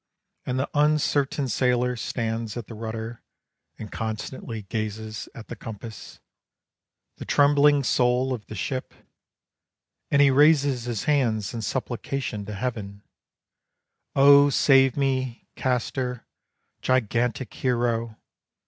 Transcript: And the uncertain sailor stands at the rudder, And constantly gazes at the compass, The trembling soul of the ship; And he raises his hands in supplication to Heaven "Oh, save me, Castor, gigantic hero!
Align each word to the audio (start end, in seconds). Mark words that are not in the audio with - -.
And 0.47 0.57
the 0.57 0.67
uncertain 0.73 1.47
sailor 1.47 1.95
stands 1.95 2.57
at 2.57 2.65
the 2.65 2.73
rudder, 2.73 3.21
And 3.77 3.91
constantly 3.91 4.63
gazes 4.63 5.29
at 5.35 5.47
the 5.47 5.55
compass, 5.55 6.19
The 7.17 7.25
trembling 7.25 7.83
soul 7.83 8.33
of 8.33 8.47
the 8.47 8.55
ship; 8.55 8.95
And 10.09 10.19
he 10.19 10.31
raises 10.31 10.85
his 10.85 11.03
hands 11.03 11.53
in 11.53 11.61
supplication 11.61 12.45
to 12.47 12.55
Heaven 12.55 13.03
"Oh, 14.15 14.49
save 14.49 14.97
me, 14.97 15.47
Castor, 15.55 16.25
gigantic 16.81 17.53
hero! 17.53 18.17